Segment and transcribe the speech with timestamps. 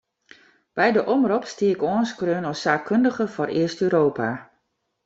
[0.75, 4.29] By de omrop stie ik oanskreaun as saakkundige foar East-Europa.